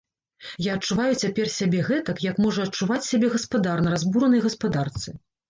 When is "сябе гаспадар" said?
3.11-3.77